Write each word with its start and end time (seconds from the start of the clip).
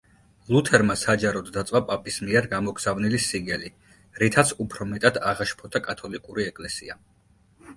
ლუთერმა 0.53 0.93
საჯაროდ 0.99 1.51
დაწვა 1.57 1.81
პაპის 1.89 2.17
მიერ 2.29 2.47
გამოგზავნილი 2.53 3.19
სიგელი, 3.27 3.69
რითაც 4.23 4.55
უფრო 4.65 4.89
მეტად 4.95 5.21
აღაშფოთა 5.33 5.83
კათოლიკური 5.91 6.49
ეკლესია. 6.55 6.99